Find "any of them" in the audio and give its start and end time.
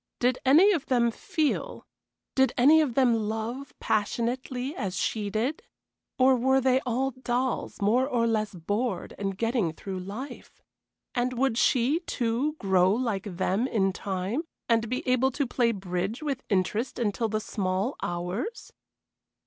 0.43-1.11, 2.57-3.13